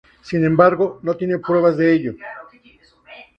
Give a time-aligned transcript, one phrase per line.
[0.23, 2.15] Sin embargo, no tiene pruebas de ello.